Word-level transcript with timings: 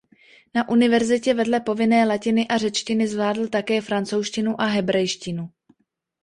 Na 0.55 0.69
univerzitě 0.69 1.33
vedle 1.33 1.59
povinné 1.59 2.05
latiny 2.05 2.47
a 2.47 2.57
řečtiny 2.57 3.07
zvládl 3.07 3.47
také 3.47 3.81
francouzštinu 3.81 4.61
a 4.61 4.65
hebrejštinu. 4.65 5.49